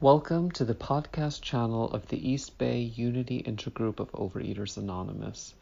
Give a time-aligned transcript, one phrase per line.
[0.00, 5.54] Welcome to the podcast channel of the East Bay Unity Intergroup of Overeaters Anonymous.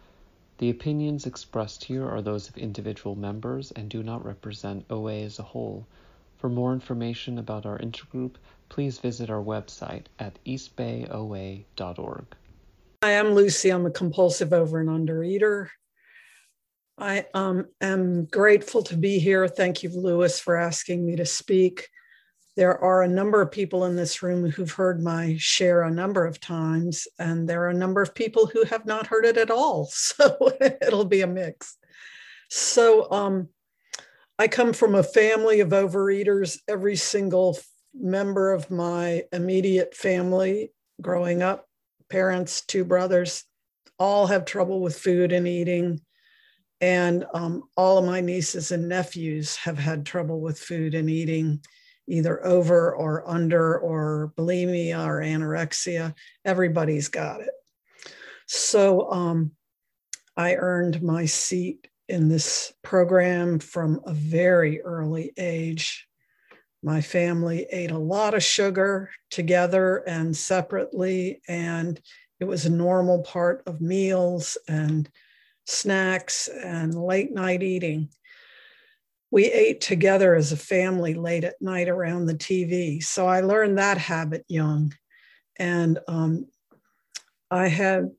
[0.57, 5.39] The opinions expressed here are those of individual members and do not represent OA as
[5.39, 5.87] a whole.
[6.39, 8.37] For more information about our intergroup,
[8.71, 12.25] please visit our website at eastbayoa.org.
[13.05, 13.69] Hi, I'm Lucy.
[13.69, 15.71] I'm a compulsive over and under eater.
[16.97, 19.47] I um, am grateful to be here.
[19.47, 21.91] Thank you, Lewis, for asking me to speak.
[22.55, 26.27] There are a number of people in this room who've heard my share a number
[26.27, 29.51] of times, and there are a number of people who have not heard it at
[29.51, 29.91] all.
[29.93, 31.79] So it'll be a mix.
[32.51, 33.49] So um,
[34.39, 36.59] I come from a family of overeaters.
[36.69, 37.59] Every single
[37.95, 41.67] member of my immediate family growing up,
[42.11, 43.45] parents, two brothers,
[43.99, 46.01] all have trouble with food and eating.
[46.81, 51.61] And um, all of my nieces and nephews have had trouble with food and eating
[52.09, 56.15] either over or under or bulimia or anorexia.
[56.45, 57.51] Everybody's got it.
[58.47, 59.53] So um,
[60.37, 66.07] I earned my seat in this program from a very early age.
[66.83, 72.01] My family ate a lot of sugar together and separately, and
[72.41, 75.09] it was a normal part of meals and
[75.65, 78.09] snacks and late night eating
[79.33, 83.03] we ate together as a family late at night around the TV.
[83.03, 84.93] So I learned that habit young.
[85.59, 86.47] And um,
[87.51, 88.11] I had,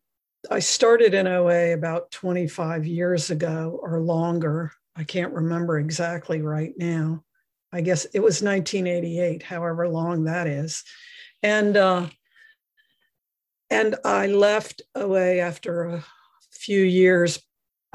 [0.50, 4.72] I started in OA about 25 years ago or longer.
[4.95, 7.23] I can't remember exactly right now.
[7.72, 10.84] I guess it was 1988, however long that is.
[11.44, 12.08] And, uh,
[13.69, 16.03] and I left OA after a
[16.52, 17.39] few years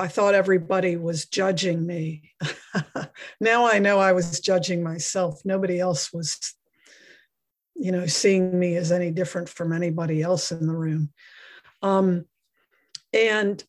[0.00, 2.30] I thought everybody was judging me.
[3.40, 5.40] now I know I was judging myself.
[5.44, 6.54] Nobody else was,
[7.74, 11.12] you know, seeing me as any different from anybody else in the room.
[11.82, 12.26] Um,
[13.12, 13.62] and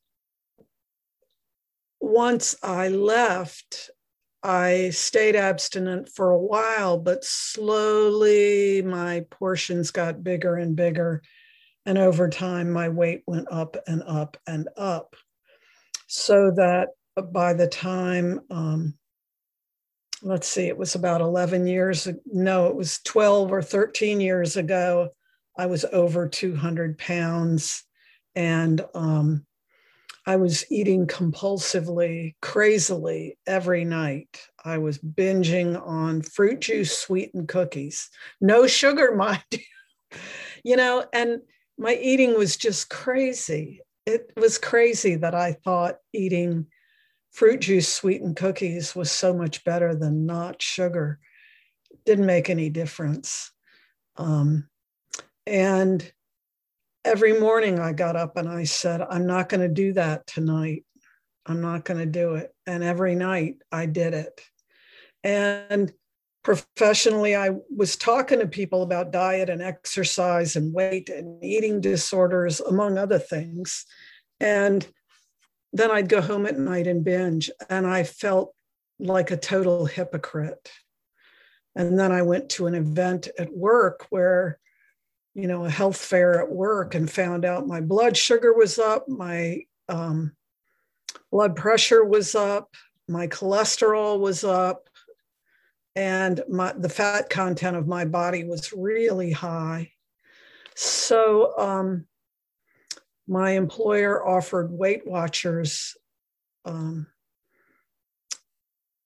[2.00, 3.90] once I left,
[4.44, 11.24] I stayed abstinent for a while, but slowly my portions got bigger and bigger.
[11.88, 15.16] And over time, my weight went up and up and up
[16.10, 16.90] so that
[17.32, 18.96] by the time, um,
[20.24, 25.10] let's see, it was about 11 years, no, it was 12 or 13 years ago,
[25.56, 27.84] I was over 200 pounds
[28.36, 29.46] and um,
[30.26, 34.48] I was eating compulsively, crazily every night.
[34.66, 38.10] I was binging on fruit juice sweetened cookies,
[38.42, 39.60] no sugar, mind you.
[40.64, 41.42] you know, and
[41.78, 46.66] my eating was just crazy it was crazy that I thought eating
[47.32, 51.20] fruit juice sweetened cookies was so much better than not sugar.
[52.06, 53.52] Didn't make any difference.
[54.18, 54.68] Um,
[55.46, 56.12] and
[57.06, 60.86] every morning I got up and I said, I'm not going to do that tonight.
[61.46, 62.54] I'm not going to do it.
[62.66, 64.42] And every night I did it.
[65.24, 65.92] And
[66.44, 72.60] professionally, I was talking to people about diet and exercise and weight and eating disorders,
[72.60, 73.86] among other things.
[74.40, 74.88] And
[75.74, 78.56] then I'd go home at night and binge, and I felt
[79.00, 80.72] like a total hypocrite.
[81.76, 84.60] And then I went to an event at work where,
[85.36, 89.08] you know, a health fair at work and found out my blood sugar was up,
[89.08, 90.36] my um,
[91.32, 92.74] blood pressure was up,
[93.08, 94.89] my cholesterol was up,
[96.00, 99.92] and my, the fat content of my body was really high.
[100.74, 102.06] So um,
[103.28, 105.98] my employer offered Weight Watchers
[106.64, 107.08] um,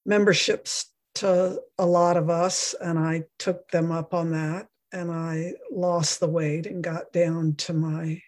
[0.05, 4.67] memberships to a lot of us, and I took them up on that.
[4.91, 8.21] And I lost the weight and got down to my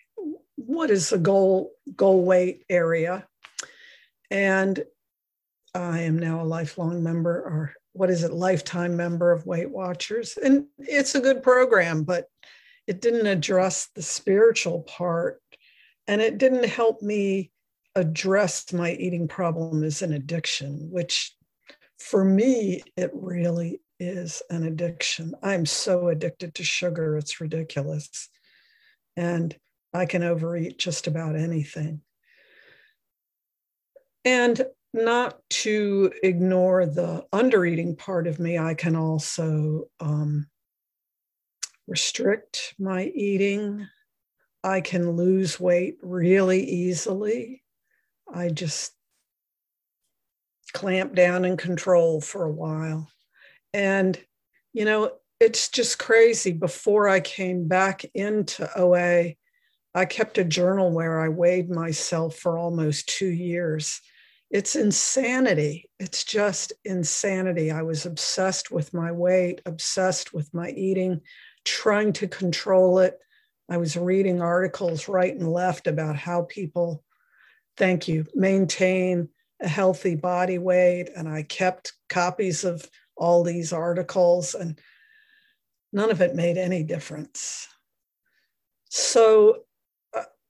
[0.56, 3.28] what is the goal goal weight area.
[4.32, 4.84] And
[5.76, 10.38] I am now a lifelong member, or what is it, lifetime member of Weight Watchers.
[10.38, 12.26] And it's a good program, but
[12.88, 15.42] it didn't address the spiritual part.
[16.08, 17.52] And it didn't help me
[17.96, 21.34] address my eating problem as an addiction, which
[21.98, 25.34] for me, it really is an addiction.
[25.42, 28.30] I'm so addicted to sugar, it's ridiculous.
[29.16, 29.56] And
[29.94, 32.02] I can overeat just about anything.
[34.26, 34.66] And
[34.96, 40.48] not to ignore the undereating part of me, I can also um,
[41.86, 43.88] restrict my eating.
[44.64, 47.62] I can lose weight really easily.
[48.34, 48.94] I just
[50.74, 53.12] clamp down and control for a while.
[53.74, 54.18] And,
[54.74, 56.54] you know, it's just crazy.
[56.54, 59.36] Before I came back into OA,
[59.94, 64.02] I kept a journal where I weighed myself for almost two years.
[64.52, 65.90] It's insanity.
[66.00, 67.72] It's just insanity.
[67.72, 71.22] I was obsessed with my weight, obsessed with my eating,
[71.66, 73.18] trying to control it.
[73.70, 77.04] I was reading articles right and left about how people,
[77.78, 79.30] thank you, maintain
[79.62, 81.10] a healthy body weight.
[81.16, 82.88] And I kept copies of
[83.18, 84.80] all these articles, and
[85.92, 87.68] none of it made any difference.
[88.90, 89.64] So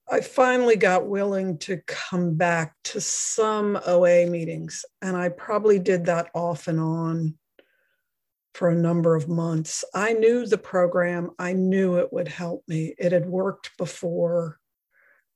[0.08, 6.06] I finally got willing to come back to some OA meetings, and I probably did
[6.06, 7.34] that off and on
[8.54, 9.84] for a number of months.
[9.92, 12.94] I knew the program, I knew it would help me.
[12.98, 14.58] It had worked before.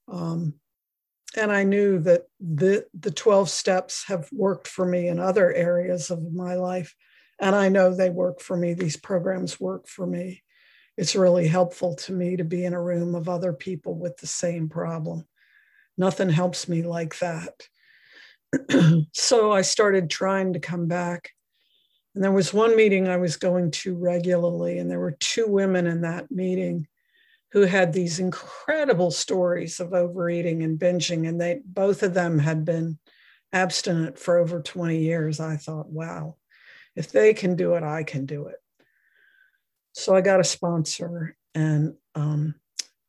[0.08, 0.54] Um,
[1.36, 6.10] and I knew that the, the 12 steps have worked for me in other areas
[6.10, 6.94] of my life.
[7.38, 8.74] And I know they work for me.
[8.74, 10.42] These programs work for me.
[11.00, 14.26] It's really helpful to me to be in a room of other people with the
[14.26, 15.26] same problem.
[15.96, 17.62] Nothing helps me like that.
[19.14, 21.30] so I started trying to come back
[22.14, 25.86] and there was one meeting I was going to regularly, and there were two women
[25.86, 26.86] in that meeting
[27.52, 32.64] who had these incredible stories of overeating and binging, and they both of them had
[32.64, 32.98] been
[33.52, 35.40] abstinent for over 20 years.
[35.40, 36.36] I thought, wow,
[36.96, 38.59] if they can do it, I can do it.
[40.00, 42.54] So I got a sponsor and um,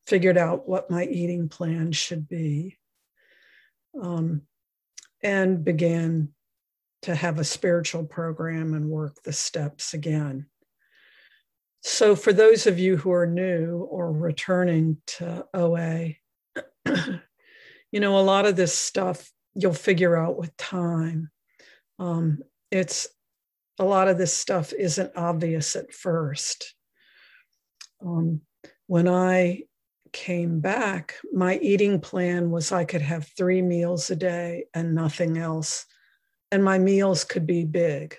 [0.07, 2.77] figured out what my eating plan should be
[3.99, 4.41] um,
[5.23, 6.33] and began
[7.03, 10.47] to have a spiritual program and work the steps again.
[11.81, 16.15] So, for those of you who are new or returning to OA,
[16.85, 21.31] you know, a lot of this stuff you'll figure out with time.
[21.99, 22.39] Um,
[22.69, 23.07] it's
[23.79, 26.75] a lot of this stuff isn't obvious at first.
[28.06, 28.42] Um,
[28.88, 29.63] when I
[30.12, 35.38] came back, my eating plan was I could have three meals a day and nothing
[35.38, 35.86] else.
[36.51, 38.18] And my meals could be big.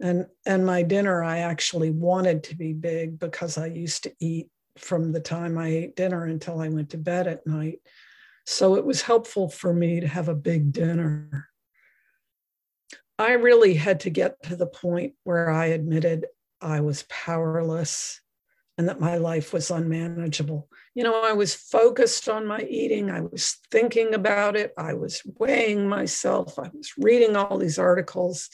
[0.00, 4.48] And and my dinner i actually wanted to be big because i used to eat
[4.78, 7.80] from the time i ate dinner until i went to bed at night.
[8.46, 11.48] So it was helpful for me to have a big dinner.
[13.18, 16.26] I really had to get to the point where i admitted
[16.62, 18.20] i was powerless
[18.80, 20.66] and that my life was unmanageable.
[20.94, 25.20] You know, I was focused on my eating, I was thinking about it, I was
[25.38, 28.48] weighing myself, I was reading all these articles.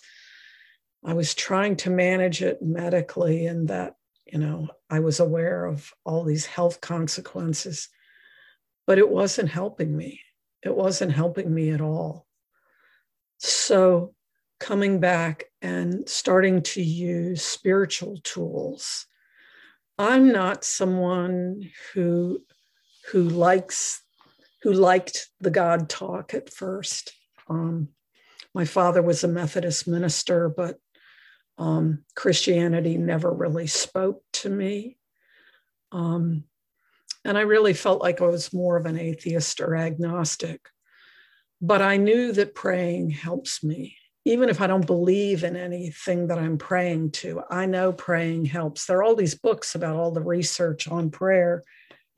[1.05, 3.95] I was trying to manage it medically, and that,
[4.27, 7.89] you know, I was aware of all these health consequences,
[8.85, 10.23] but it wasn't helping me.
[10.65, 12.27] It wasn't helping me at all.
[13.39, 14.13] So,
[14.59, 19.07] coming back and starting to use spiritual tools
[19.99, 22.43] I'm not someone who
[23.13, 24.03] who likes
[24.63, 27.13] who liked the God talk at first.
[27.49, 27.89] Um,
[28.55, 30.79] my father was a Methodist minister, but
[31.59, 34.99] um, Christianity never really spoke to me.
[35.93, 36.45] Um,
[37.25, 40.61] and I really felt like I was more of an atheist or agnostic.
[41.61, 43.97] But I knew that praying helps me
[44.27, 48.85] even if I don't believe in anything that I'm praying to, I know praying helps.
[48.85, 51.63] There are all these books about all the research on prayer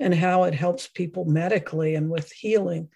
[0.01, 2.89] and how it helps people medically and with healing.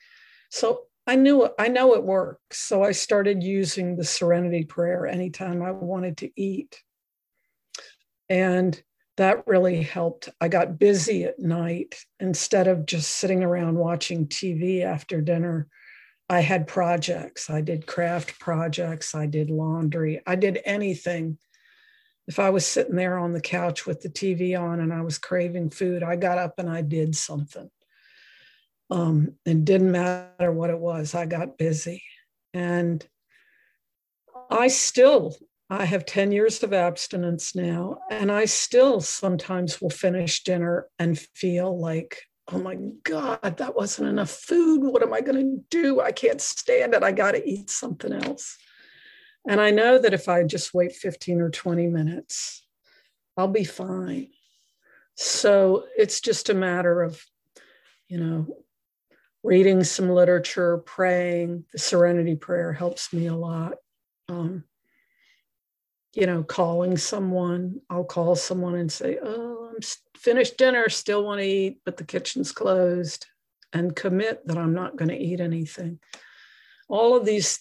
[0.51, 2.61] So I knew I know it works.
[2.61, 6.83] So I started using the serenity prayer anytime I wanted to eat.
[8.31, 8.83] And
[9.19, 10.31] that really helped.
[10.41, 15.69] I got busy at night instead of just sitting around watching TV after dinner.
[16.33, 17.51] I had projects.
[17.51, 19.15] I did craft projects.
[19.15, 20.23] I did laundry.
[20.27, 21.37] I did anything.
[22.27, 25.19] If I was sitting there on the couch with the TV on and I was
[25.19, 27.69] craving food, I got up and I did something.
[28.89, 32.03] Um, it didn't matter what it was, I got busy.
[32.55, 33.07] And
[34.51, 35.37] I still,
[35.69, 41.19] I have 10 years of abstinence now, and I still sometimes will finish dinner and
[41.19, 44.81] feel like oh my God, that wasn't enough food.
[44.83, 46.01] What am I going to do?
[46.01, 47.03] I can't stand it.
[47.03, 48.59] I got to eat something else.
[49.49, 52.67] And I know that if I just wait 15 or 20 minutes,
[53.37, 54.29] I'll be fine.
[55.15, 57.25] So it's just a matter of,
[58.09, 58.47] you know,
[59.43, 61.65] reading some literature, praying.
[61.73, 63.75] The serenity prayer helps me a lot.
[64.29, 64.65] Um,
[66.15, 67.81] you know, calling someone.
[67.91, 69.81] I'll call someone and say, Oh, I'm
[70.17, 73.27] finished dinner, still want to eat, but the kitchen's closed,
[73.73, 75.99] and commit that I'm not going to eat anything.
[76.89, 77.61] All of these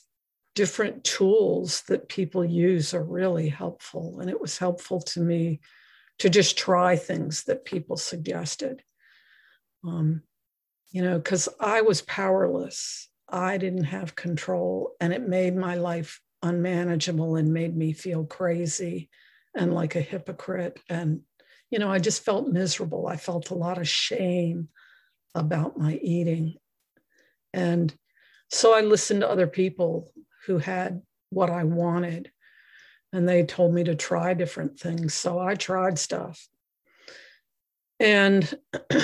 [0.55, 4.19] different tools that people use are really helpful.
[4.19, 5.61] And it was helpful to me
[6.19, 8.83] to just try things that people suggested.
[9.85, 10.23] Um,
[10.91, 13.07] you know, because I was powerless.
[13.29, 19.09] I didn't have control, and it made my life unmanageable and made me feel crazy
[19.55, 20.79] and like a hypocrite.
[20.89, 21.21] And,
[21.71, 23.07] you know, I just felt miserable.
[23.07, 24.67] I felt a lot of shame
[25.33, 26.55] about my eating.
[27.53, 27.93] And
[28.49, 30.11] so I listened to other people
[30.45, 32.29] who had what I wanted,
[33.13, 35.13] and they told me to try different things.
[35.13, 36.47] So I tried stuff.
[37.99, 38.53] And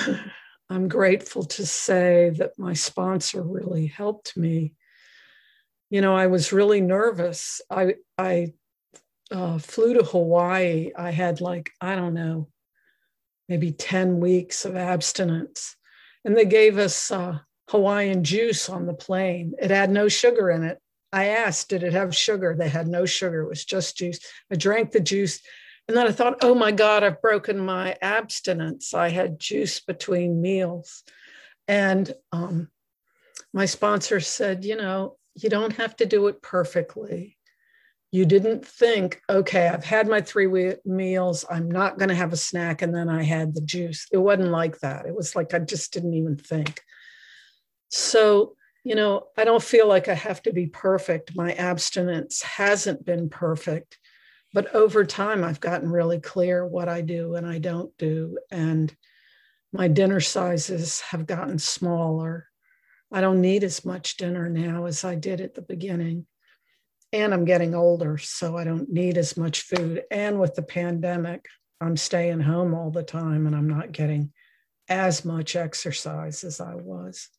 [0.70, 4.74] I'm grateful to say that my sponsor really helped me.
[5.90, 7.62] You know, I was really nervous.
[7.70, 8.54] I I
[9.32, 10.92] uh, flew to Hawaii.
[10.98, 12.50] I had like I don't know,
[13.48, 15.76] maybe ten weeks of abstinence,
[16.26, 17.40] and they gave us uh,
[17.70, 19.54] Hawaiian juice on the plane.
[19.62, 20.80] It had no sugar in it.
[21.12, 22.56] I asked, did it have sugar?
[22.58, 23.44] They had no sugar.
[23.44, 24.20] It was just juice.
[24.52, 25.40] I drank the juice
[25.88, 28.94] and then I thought, oh my God, I've broken my abstinence.
[28.94, 31.04] I had juice between meals.
[31.68, 32.70] And um,
[33.54, 37.37] my sponsor said, you know, you don't have to do it perfectly.
[38.12, 41.46] You didn't think, okay, I've had my three meals.
[41.50, 42.82] I'm not going to have a snack.
[42.82, 44.08] And then I had the juice.
[44.12, 45.06] It wasn't like that.
[45.06, 46.82] It was like I just didn't even think.
[47.90, 51.36] So, you know, I don't feel like I have to be perfect.
[51.36, 53.98] My abstinence hasn't been perfect
[54.54, 58.96] but over time i've gotten really clear what i do and i don't do and
[59.74, 62.48] my dinner sizes have gotten smaller
[63.12, 66.26] i don't need as much dinner now as i did at the beginning
[67.18, 71.46] and i'm getting older so i don't need as much food and with the pandemic
[71.82, 74.32] i'm staying home all the time and i'm not getting
[74.90, 77.30] as much exercise as i was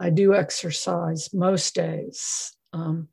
[0.00, 3.08] i do exercise most days um,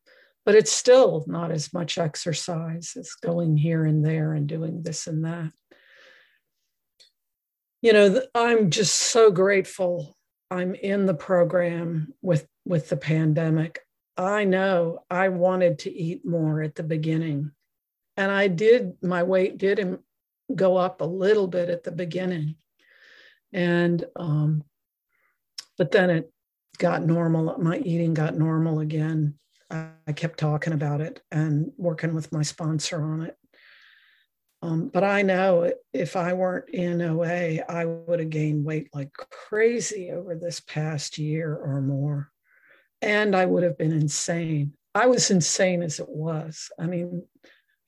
[0.46, 5.08] but it's still not as much exercise as going here and there and doing this
[5.08, 5.52] and that.
[7.82, 10.16] You know, I'm just so grateful
[10.52, 13.80] I'm in the program with with the pandemic.
[14.18, 17.52] I know I wanted to eat more at the beginning.
[18.18, 20.00] And I did, my weight did
[20.54, 22.56] go up a little bit at the beginning.
[23.52, 24.64] And, um,
[25.78, 26.32] but then it
[26.78, 27.58] got normal.
[27.58, 29.36] My eating got normal again.
[29.70, 33.36] I kept talking about it and working with my sponsor on it.
[34.62, 39.12] Um, but I know if I weren't in OA, I would have gained weight like
[39.14, 42.32] crazy over this past year or more.
[43.06, 44.74] And I would have been insane.
[44.96, 46.72] I was insane as it was.
[46.80, 47.24] I mean,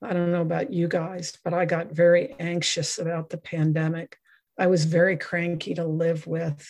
[0.01, 4.17] I don't know about you guys, but I got very anxious about the pandemic.
[4.59, 6.65] I was very cranky to live with.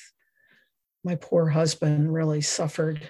[1.04, 3.10] My poor husband really suffered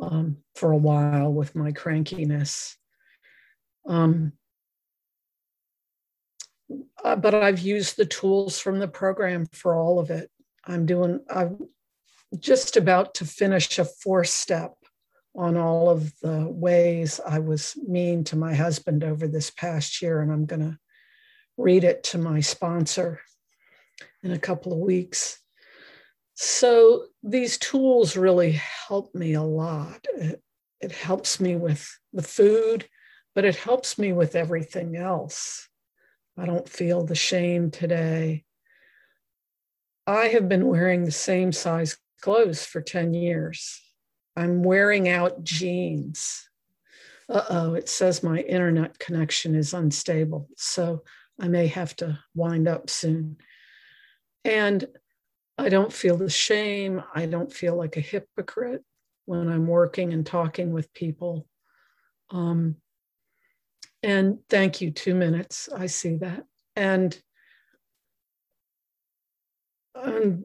[0.00, 2.74] um, for a while with my crankiness.
[3.86, 4.32] Um,
[7.04, 10.30] uh, but I've used the tools from the program for all of it.
[10.64, 11.68] I'm doing, I'm
[12.38, 14.74] just about to finish a four step
[15.34, 20.20] on all of the ways I was mean to my husband over this past year,
[20.20, 20.78] and I'm going to
[21.56, 23.20] read it to my sponsor
[24.22, 25.38] in a couple of weeks.
[26.34, 30.04] So these tools really help me a lot.
[30.14, 30.42] It,
[30.80, 32.86] it helps me with the food,
[33.34, 35.68] but it helps me with everything else.
[36.36, 38.44] I don't feel the shame today.
[40.06, 43.80] I have been wearing the same size clothes for 10 years.
[44.36, 46.48] I'm wearing out jeans.
[47.28, 50.48] Uh oh, it says my internet connection is unstable.
[50.56, 51.02] So
[51.40, 53.36] I may have to wind up soon.
[54.44, 54.86] And
[55.58, 57.02] I don't feel the shame.
[57.14, 58.84] I don't feel like a hypocrite
[59.26, 61.46] when I'm working and talking with people.
[62.30, 62.76] Um,
[64.02, 65.68] and thank you, two minutes.
[65.74, 66.44] I see that.
[66.76, 67.20] And
[69.94, 70.44] um,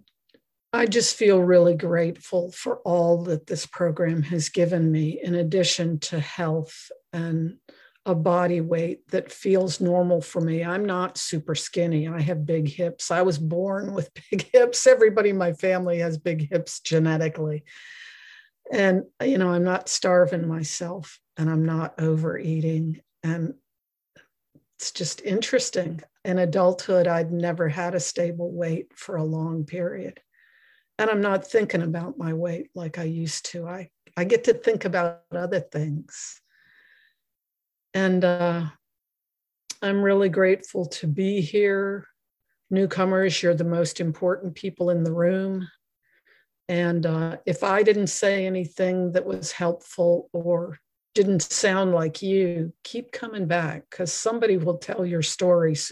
[0.75, 5.99] I just feel really grateful for all that this program has given me, in addition
[5.99, 7.57] to health and
[8.07, 10.63] a body weight that feels normal for me.
[10.63, 12.07] I'm not super skinny.
[12.07, 13.11] I have big hips.
[13.11, 14.87] I was born with big hips.
[14.87, 17.63] Everybody in my family has big hips genetically.
[18.71, 22.99] And, you know, I'm not starving myself and I'm not overeating.
[23.21, 23.53] And
[24.79, 26.01] it's just interesting.
[26.25, 30.19] In adulthood, I'd never had a stable weight for a long period.
[30.99, 33.67] And I'm not thinking about my weight like I used to.
[33.67, 36.39] I, I get to think about other things
[37.93, 38.65] and uh,
[39.81, 42.07] I'm really grateful to be here.
[42.71, 45.67] Newcomers, you're the most important people in the room.
[46.69, 50.79] And uh, if I didn't say anything that was helpful or
[51.13, 55.91] didn't sound like you, keep coming back because somebody will tell your story soon.